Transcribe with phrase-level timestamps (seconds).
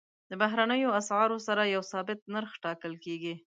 [0.29, 3.33] د بهرنیو اسعارو سره یو ثابت نرخ ټاکل کېږي.